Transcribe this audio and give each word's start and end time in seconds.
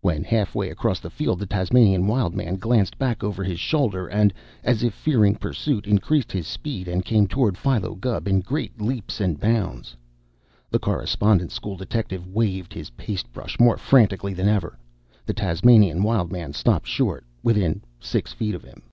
When 0.00 0.24
halfway 0.24 0.70
across 0.70 0.98
the 0.98 1.10
field, 1.10 1.38
the 1.40 1.44
Tasmanian 1.44 2.06
Wild 2.06 2.34
Man 2.34 2.56
glanced 2.56 2.96
back 2.96 3.22
over 3.22 3.44
his 3.44 3.60
shoulder 3.60 4.06
and, 4.06 4.32
as 4.64 4.82
if 4.82 4.94
fearing 4.94 5.34
pursuit, 5.34 5.86
increased 5.86 6.32
his 6.32 6.46
speed 6.46 6.88
and 6.88 7.04
came 7.04 7.26
toward 7.28 7.58
Philo 7.58 7.94
Gubb 7.94 8.26
in 8.28 8.40
great 8.40 8.80
leaps 8.80 9.20
and 9.20 9.38
bounds. 9.38 9.94
The 10.70 10.78
Correspondence 10.78 11.52
School 11.52 11.76
detective 11.76 12.26
waved 12.26 12.72
his 12.72 12.88
paste 12.92 13.30
brush 13.30 13.60
more 13.60 13.76
frantically 13.76 14.32
than 14.32 14.48
ever. 14.48 14.78
The 15.26 15.34
Tasmanian 15.34 16.02
Wild 16.02 16.32
Man 16.32 16.54
stopped 16.54 16.86
short 16.88 17.26
within 17.42 17.82
six 18.00 18.32
feet 18.32 18.54
of 18.54 18.64
him. 18.64 18.84